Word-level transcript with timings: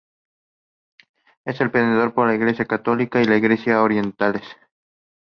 Es 1.45 1.59
venerado 1.59 2.11
por 2.15 2.25
la 2.27 2.33
Iglesia 2.33 2.65
Católica 2.65 3.21
y 3.21 3.25
las 3.25 3.37
iglesias 3.37 3.77
orientales. 3.77 4.41